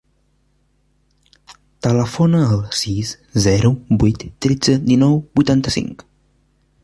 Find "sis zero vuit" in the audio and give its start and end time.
2.79-4.25